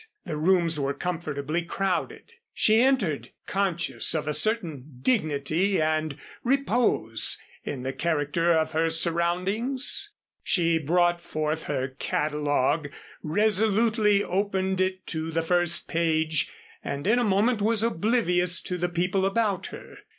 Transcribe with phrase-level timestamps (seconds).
[0.25, 2.31] The rooms were comfortably crowded.
[2.55, 10.09] She entered conscious of a certain dignity and repose in the character of her surroundings.
[10.41, 12.89] She brought forth her catalogue,
[13.21, 16.49] resolutely opened it to the first page
[16.83, 19.99] and in a moment was oblivious to the people about her.